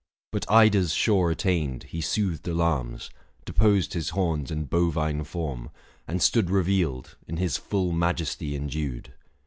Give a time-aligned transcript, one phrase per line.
[0.33, 3.11] 695 But Ida's shore attained, he soothed alarms,
[3.45, 5.69] Deposed his horns and bovine form,
[6.07, 9.13] and stood Revealed, in his full majesty endued.